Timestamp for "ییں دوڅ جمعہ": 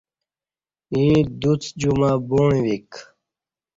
0.93-2.11